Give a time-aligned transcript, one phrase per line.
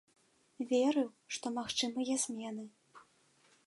[0.71, 2.63] Верыў, што магчымыя змены.